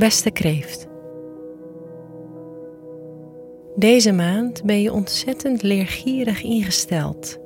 Beste 0.00 0.30
kreeft. 0.30 0.86
Deze 3.74 4.12
maand 4.12 4.64
ben 4.64 4.82
je 4.82 4.92
ontzettend 4.92 5.62
leergierig 5.62 6.42
ingesteld 6.42 7.38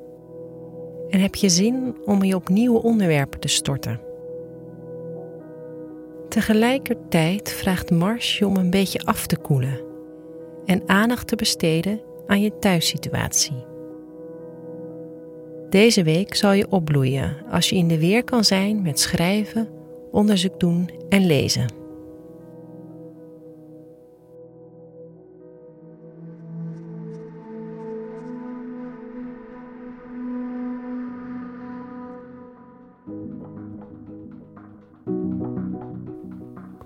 en 1.09 1.21
heb 1.21 1.35
je 1.35 1.49
zin 1.49 1.97
om 2.05 2.25
je 2.25 2.35
op 2.35 2.49
nieuwe 2.49 2.83
onderwerpen 2.83 3.41
te 3.41 3.49
storten. 3.49 4.01
Tegelijkertijd 6.29 7.53
vraagt 7.53 7.91
Mars 7.91 8.39
je 8.39 8.47
om 8.47 8.57
een 8.57 8.71
beetje 8.71 9.01
af 9.05 9.27
te 9.27 9.37
koelen 9.37 9.81
en 10.65 10.83
aandacht 10.87 11.27
te 11.27 11.37
besteden 11.37 12.01
aan 12.27 12.41
je 12.41 12.59
thuissituatie. 12.59 13.65
Deze 15.69 16.03
week 16.03 16.35
zal 16.35 16.53
je 16.53 16.71
opbloeien 16.71 17.37
als 17.51 17.69
je 17.69 17.77
in 17.77 17.89
de 17.89 17.99
weer 17.99 18.25
kan 18.25 18.45
zijn 18.45 18.83
met 18.83 19.01
schrijven, 19.01 19.69
onderzoek 20.11 20.61
doen 20.61 20.91
en 21.09 21.27
lezen. 21.27 21.83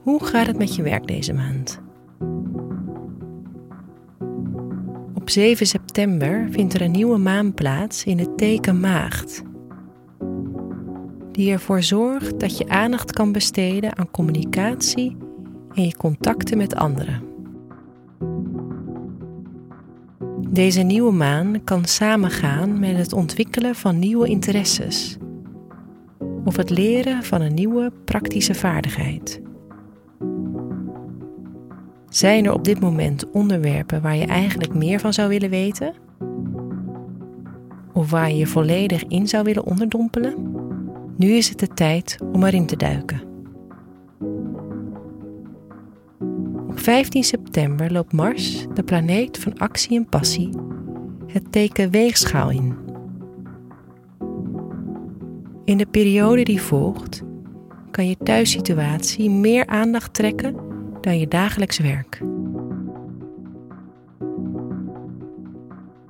Hoe 0.08 0.24
gaat 0.24 0.46
het 0.46 0.58
met 0.58 0.74
je 0.74 0.82
werk 0.82 1.06
deze 1.06 1.32
maand? 1.32 1.80
Op 5.14 5.30
7 5.30 5.66
september 5.66 6.48
vindt 6.50 6.74
er 6.74 6.82
een 6.82 6.90
nieuwe 6.90 7.18
maan 7.18 7.54
plaats 7.54 8.04
in 8.04 8.18
het 8.18 8.38
teken 8.38 8.80
Maagd, 8.80 9.42
die 11.32 11.52
ervoor 11.52 11.82
zorgt 11.82 12.40
dat 12.40 12.58
je 12.58 12.68
aandacht 12.68 13.12
kan 13.12 13.32
besteden 13.32 13.98
aan 13.98 14.10
communicatie 14.10 15.16
en 15.74 15.82
je 15.82 15.96
contacten 15.96 16.56
met 16.56 16.74
anderen. 16.74 17.22
Deze 20.50 20.80
nieuwe 20.80 21.12
maan 21.12 21.64
kan 21.64 21.84
samengaan 21.84 22.78
met 22.78 22.96
het 22.96 23.12
ontwikkelen 23.12 23.74
van 23.74 23.98
nieuwe 23.98 24.28
interesses 24.28 25.16
of 26.44 26.56
het 26.56 26.70
leren 26.70 27.22
van 27.24 27.40
een 27.40 27.54
nieuwe 27.54 27.92
praktische 28.04 28.54
vaardigheid. 28.54 29.46
Zijn 32.08 32.44
er 32.44 32.52
op 32.52 32.64
dit 32.64 32.80
moment 32.80 33.30
onderwerpen 33.30 34.02
waar 34.02 34.16
je 34.16 34.26
eigenlijk 34.26 34.74
meer 34.74 35.00
van 35.00 35.12
zou 35.12 35.28
willen 35.28 35.50
weten? 35.50 35.94
Of 37.92 38.10
waar 38.10 38.30
je 38.30 38.36
je 38.36 38.46
volledig 38.46 39.04
in 39.04 39.28
zou 39.28 39.44
willen 39.44 39.64
onderdompelen? 39.64 40.34
Nu 41.16 41.28
is 41.28 41.48
het 41.48 41.58
de 41.58 41.68
tijd 41.68 42.18
om 42.32 42.44
erin 42.44 42.66
te 42.66 42.76
duiken. 42.76 43.20
Op 46.68 46.78
15 46.78 47.24
september 47.24 47.92
loopt 47.92 48.12
Mars, 48.12 48.66
de 48.74 48.82
planeet 48.82 49.38
van 49.38 49.58
actie 49.58 49.96
en 49.96 50.08
passie, 50.08 50.50
het 51.26 51.52
teken 51.52 51.90
weegschaal 51.90 52.50
in. 52.50 52.76
In 55.64 55.76
de 55.76 55.86
periode 55.86 56.42
die 56.42 56.62
volgt 56.62 57.22
kan 57.90 58.08
je 58.08 58.16
thuissituatie 58.16 59.30
meer 59.30 59.66
aandacht 59.66 60.14
trekken 60.14 60.67
je 61.12 61.28
dagelijks 61.28 61.78
werk. 61.78 62.22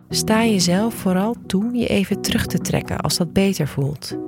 Sta 0.09 0.45
jezelf 0.45 0.95
vooral 0.95 1.35
toe 1.47 1.75
je 1.75 1.87
even 1.87 2.21
terug 2.21 2.47
te 2.47 2.59
trekken 2.59 2.99
als 2.99 3.17
dat 3.17 3.33
beter 3.33 3.69
voelt. 3.69 4.19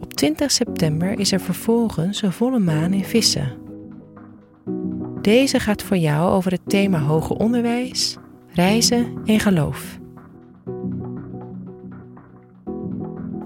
Op 0.00 0.14
20 0.14 0.50
september 0.50 1.18
is 1.18 1.32
er 1.32 1.40
vervolgens 1.40 2.22
een 2.22 2.32
volle 2.32 2.58
maan 2.58 2.92
in 2.92 3.04
vissen. 3.04 3.52
Deze 5.20 5.60
gaat 5.60 5.82
voor 5.82 5.96
jou 5.96 6.32
over 6.32 6.50
het 6.52 6.68
thema 6.68 6.98
hoger 6.98 7.36
onderwijs, 7.36 8.16
reizen 8.48 9.06
en 9.24 9.40
geloof. 9.40 10.02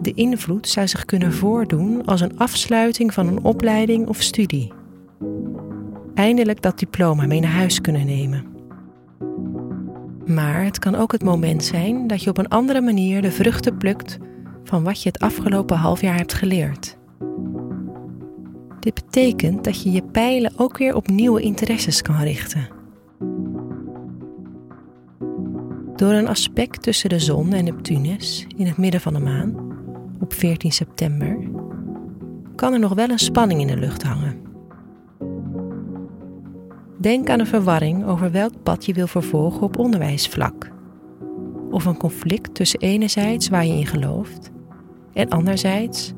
De 0.01 0.13
invloed 0.15 0.69
zou 0.69 0.89
zich 0.89 1.05
kunnen 1.05 1.33
voordoen 1.33 2.05
als 2.05 2.21
een 2.21 2.39
afsluiting 2.39 3.15
van 3.15 3.27
een 3.27 3.45
opleiding 3.45 4.09
of 4.09 4.23
studie. 4.23 4.73
Eindelijk 6.15 6.63
dat 6.63 6.79
diploma 6.79 7.27
mee 7.27 7.41
naar 7.41 7.51
huis 7.51 7.81
kunnen 7.81 8.07
nemen. 8.07 8.45
Maar 10.27 10.65
het 10.65 10.79
kan 10.79 10.95
ook 10.95 11.13
het 11.13 11.25
moment 11.25 11.65
zijn 11.65 12.07
dat 12.07 12.23
je 12.23 12.31
op 12.31 12.39
een 12.39 12.49
andere 12.49 12.81
manier 12.81 13.23
de 13.23 13.31
vruchten 13.31 13.77
plukt 13.77 14.19
van 14.65 14.83
wat 14.83 15.03
je 15.03 15.09
het 15.09 15.21
afgelopen 15.21 15.77
half 15.77 16.01
jaar 16.01 16.17
hebt 16.17 16.35
geleerd. 16.35 16.97
Dit 18.81 18.95
betekent 18.95 19.65
dat 19.65 19.83
je 19.83 19.91
je 19.91 20.03
pijlen 20.03 20.53
ook 20.57 20.79
weer 20.79 20.95
op 20.95 21.09
nieuwe 21.09 21.41
interesses 21.41 22.03
kan 22.03 22.21
richten. 22.21 22.69
Door 25.97 26.13
een 26.13 26.29
aspect 26.29 26.83
tussen 26.83 27.09
de 27.09 27.19
zon 27.19 27.53
en 27.53 27.65
Neptunus 27.65 28.47
in 28.57 28.67
het 28.67 28.77
midden 28.77 29.01
van 29.01 29.15
de 29.15 29.21
maan 29.21 29.68
op 30.21 30.33
14 30.33 30.73
september, 30.73 31.39
kan 32.55 32.73
er 32.73 32.79
nog 32.79 32.95
wel 32.95 33.11
een 33.11 33.19
spanning 33.19 33.61
in 33.61 33.67
de 33.67 33.77
lucht 33.77 34.03
hangen. 34.03 34.41
Denk 37.01 37.31
aan 37.31 37.41
een 37.41 37.47
verwarring 37.47 38.07
over 38.07 38.31
welk 38.31 38.63
pad 38.63 38.87
je 38.87 38.93
wil 38.93 39.07
vervolgen 39.07 39.63
op 39.63 39.79
onderwijsvlak. 39.79 40.71
Of 41.71 41.85
een 41.85 41.97
conflict 41.97 42.55
tussen 42.55 42.81
enerzijds 42.81 43.49
waar 43.49 43.67
je 43.67 43.73
in 43.73 43.87
gelooft 43.87 44.51
en 45.13 45.29
anderzijds 45.29 46.13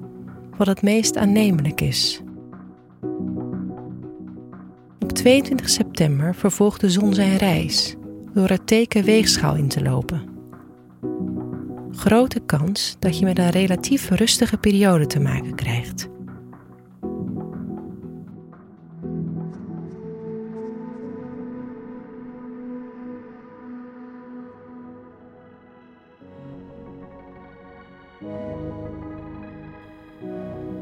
wat 0.56 0.66
het 0.66 0.82
meest 0.82 1.16
aannemelijk 1.16 1.80
is. 1.80 2.22
Op 4.98 5.12
22 5.12 5.68
september 5.68 6.34
vervolgt 6.34 6.80
de 6.80 6.90
zon 6.90 7.14
zijn 7.14 7.36
reis 7.36 7.96
door 8.34 8.48
het 8.48 8.66
teken 8.66 9.04
weegschaal 9.04 9.54
in 9.54 9.68
te 9.68 9.82
lopen 9.82 10.39
grote 12.00 12.40
kans 12.40 12.96
dat 12.98 13.18
je 13.18 13.24
met 13.24 13.38
een 13.38 13.50
relatief 13.50 14.10
rustige 14.10 14.56
periode 14.56 15.06
te 15.06 15.20
maken 15.20 15.54
krijgt. 15.54 16.08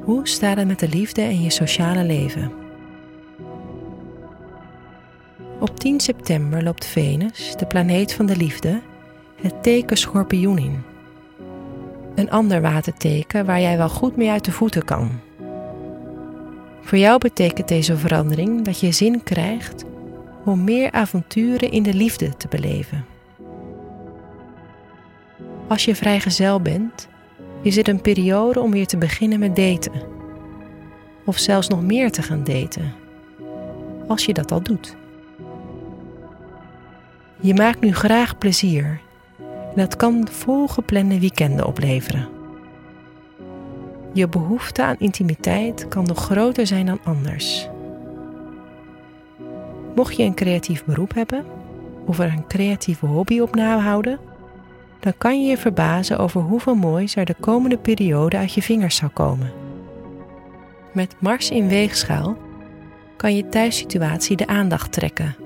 Hoe 0.03 0.29
staat 0.29 0.57
het 0.57 0.67
met 0.67 0.79
de 0.79 0.89
liefde 0.89 1.23
en 1.23 1.43
je 1.43 1.51
sociale 1.51 2.05
leven? 2.05 2.53
Op 5.61 5.81
10 5.81 6.01
september 6.01 6.63
loopt 6.63 6.87
Venus, 6.87 7.55
de 7.57 7.67
planeet 7.67 8.13
van 8.13 8.27
de 8.27 8.37
liefde, 8.37 8.81
het 9.43 9.63
teken 9.63 9.97
schorpioen 9.97 10.59
in 10.59 10.88
een 12.19 12.31
ander 12.31 12.61
waterteken 12.61 13.45
waar 13.45 13.61
jij 13.61 13.77
wel 13.77 13.89
goed 13.89 14.17
mee 14.17 14.31
uit 14.31 14.45
de 14.45 14.53
voeten 14.53 14.85
kan. 14.85 15.11
Voor 16.81 16.99
jou 16.99 17.19
betekent 17.19 17.69
deze 17.69 17.97
verandering 17.97 18.65
dat 18.65 18.81
je 18.81 18.93
zin 18.93 19.23
krijgt 19.23 19.85
om 20.45 20.65
meer 20.65 20.91
avonturen 20.91 21.71
in 21.71 21.83
de 21.83 21.95
liefde 21.95 22.37
te 22.37 22.49
beleven. 22.49 23.05
Als 25.69 25.85
je 25.85 25.95
vrijgezel 25.95 26.61
bent, 26.61 27.09
is 27.63 27.77
het 27.77 27.89
een 27.89 28.01
periode 28.01 28.61
om 28.61 28.71
weer 28.71 28.87
te 28.87 28.97
beginnen 28.97 29.39
met 29.39 29.57
daten. 29.57 30.03
Of 31.25 31.39
zelfs 31.39 31.69
nog 31.69 31.83
meer 31.83 32.11
te 32.11 32.23
gaan 32.23 32.45
daten, 32.45 32.95
als 34.07 34.25
je 34.25 34.33
dat 34.33 34.53
al 34.53 34.63
doet. 34.63 34.97
Je 37.41 37.55
maakt 37.55 37.81
nu 37.81 37.95
graag 37.95 38.39
plezier 38.39 39.01
dat 39.75 39.97
kan 39.97 40.29
volgeplande 40.31 41.21
weekenden 41.21 41.67
opleveren. 41.67 42.29
Je 44.13 44.29
behoefte 44.29 44.83
aan 44.83 44.97
intimiteit 44.99 45.89
kan 45.89 46.05
nog 46.05 46.19
groter 46.19 46.67
zijn 46.67 46.87
dan 46.87 46.99
anders. 47.05 47.69
Mocht 49.95 50.17
je 50.17 50.23
een 50.23 50.35
creatief 50.35 50.85
beroep 50.85 51.15
hebben 51.15 51.45
of 52.07 52.19
er 52.19 52.33
een 52.33 52.47
creatieve 52.47 53.07
hobby 53.07 53.41
op 53.41 53.55
nahouden, 53.55 54.19
dan 55.01 55.13
kan 55.19 55.43
je 55.43 55.49
je 55.49 55.57
verbazen 55.57 56.19
over 56.19 56.41
hoeveel 56.41 56.75
moois 56.75 57.17
er 57.17 57.25
de 57.25 57.35
komende 57.41 57.79
periode 57.79 58.37
uit 58.37 58.55
je 58.55 58.63
vingers 58.63 58.97
zal 58.97 59.09
komen. 59.09 59.53
Met 60.93 61.15
Mars 61.19 61.51
in 61.51 61.69
weegschaal 61.69 62.37
kan 63.17 63.37
je 63.37 63.49
thuissituatie 63.49 64.37
de 64.37 64.47
aandacht 64.47 64.93
trekken, 64.93 65.37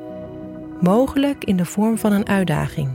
mogelijk 0.81 1.45
in 1.45 1.57
de 1.57 1.65
vorm 1.65 1.99
van 1.99 2.13
een 2.13 2.29
uitdaging. 2.29 2.89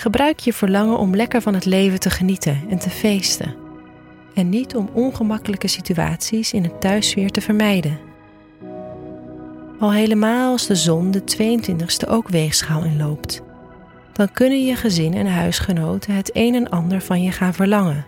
Gebruik 0.00 0.38
je 0.38 0.52
verlangen 0.52 0.98
om 0.98 1.16
lekker 1.16 1.42
van 1.42 1.54
het 1.54 1.64
leven 1.64 2.00
te 2.00 2.10
genieten 2.10 2.60
en 2.68 2.78
te 2.78 2.90
feesten. 2.90 3.54
En 4.34 4.48
niet 4.48 4.74
om 4.74 4.90
ongemakkelijke 4.92 5.68
situaties 5.68 6.52
in 6.52 6.62
het 6.62 6.80
thuissfeer 6.80 7.30
te 7.30 7.40
vermijden. 7.40 7.98
Al 9.78 9.92
helemaal 9.92 10.50
als 10.50 10.66
de 10.66 10.74
zon 10.74 11.10
de 11.10 11.22
22e 11.36 12.08
ook 12.08 12.28
weegschaal 12.28 12.84
inloopt, 12.84 13.42
dan 14.12 14.32
kunnen 14.32 14.64
je 14.64 14.76
gezin 14.76 15.14
en 15.14 15.26
huisgenoten 15.26 16.14
het 16.14 16.30
een 16.32 16.54
en 16.54 16.68
ander 16.68 17.00
van 17.00 17.22
je 17.22 17.32
gaan 17.32 17.54
verlangen. 17.54 18.06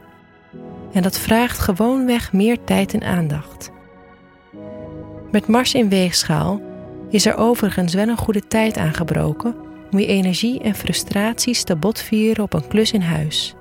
En 0.93 1.03
dat 1.03 1.19
vraagt 1.19 1.59
gewoonweg 1.59 2.33
meer 2.33 2.65
tijd 2.65 2.95
en 2.95 3.03
aandacht. 3.03 3.71
Met 5.31 5.47
Mars 5.47 5.75
in 5.75 5.89
weegschaal 5.89 6.61
is 7.11 7.27
er 7.27 7.37
overigens 7.37 7.95
wel 7.95 8.09
een 8.09 8.17
goede 8.17 8.47
tijd 8.49 8.77
aangebroken 8.79 9.71
om 9.93 9.99
je 9.99 10.07
energie 10.07 10.61
en 10.61 10.75
frustraties 10.75 11.65
te 11.65 11.77
botvieren 11.77 12.45
op 12.45 12.53
een 12.53 12.69
klus 12.69 12.93
in 12.93 13.01
huis. 13.01 13.55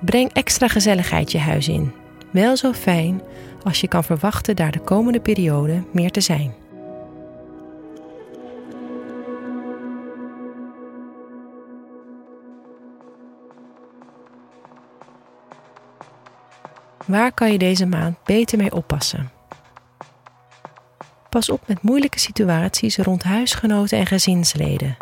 Breng 0.00 0.32
extra 0.32 0.68
gezelligheid 0.68 1.32
je 1.32 1.38
huis 1.38 1.68
in. 1.68 1.92
Wel 2.30 2.56
zo 2.56 2.72
fijn 2.72 3.22
als 3.62 3.80
je 3.80 3.88
kan 3.88 4.04
verwachten 4.04 4.56
daar 4.56 4.70
de 4.70 4.80
komende 4.80 5.20
periode 5.20 5.82
meer 5.92 6.10
te 6.10 6.20
zijn. 6.20 6.54
Waar 17.06 17.32
kan 17.32 17.52
je 17.52 17.58
deze 17.58 17.86
maand 17.86 18.16
beter 18.24 18.58
mee 18.58 18.72
oppassen? 18.72 19.39
Pas 21.30 21.50
op 21.50 21.60
met 21.66 21.82
moeilijke 21.82 22.18
situaties 22.18 22.96
rond 22.96 23.22
huisgenoten 23.22 23.98
en 23.98 24.06
gezinsleden. 24.06 24.96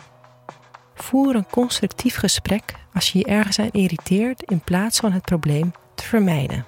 Voer 0.95 1.35
een 1.35 1.47
constructief 1.51 2.17
gesprek 2.17 2.75
als 2.95 3.13
je 3.13 3.19
je 3.19 3.25
ergens 3.25 3.59
aan 3.59 3.71
irriteert 3.73 4.43
in 4.43 4.61
plaats 4.61 4.99
van 4.99 5.13
het 5.13 5.23
probleem 5.23 5.73
te 5.95 6.05
vermijden. 6.05 6.67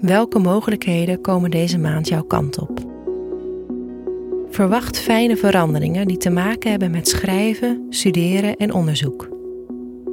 Welke 0.00 0.38
mogelijkheden 0.38 1.20
komen 1.20 1.50
deze 1.50 1.78
maand 1.78 2.08
jouw 2.08 2.24
kant 2.24 2.58
op? 2.58 2.91
Verwacht 4.52 4.98
fijne 4.98 5.36
veranderingen 5.36 6.06
die 6.06 6.16
te 6.16 6.30
maken 6.30 6.70
hebben 6.70 6.90
met 6.90 7.08
schrijven, 7.08 7.86
studeren 7.90 8.56
en 8.56 8.72
onderzoek. 8.72 9.28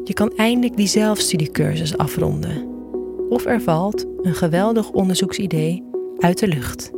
Je 0.03 0.13
kan 0.13 0.31
eindelijk 0.36 0.77
die 0.77 0.88
zelfstudiecursus 0.88 1.97
afronden. 1.97 2.68
Of 3.30 3.45
er 3.45 3.62
valt 3.62 4.06
een 4.21 4.33
geweldig 4.33 4.89
onderzoeksidee 4.91 5.83
uit 6.18 6.39
de 6.39 6.47
lucht. 6.47 6.91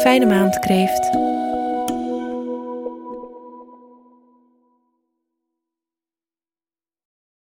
Fijne 0.00 0.26
maand, 0.26 0.58
kreeft. 0.58 1.27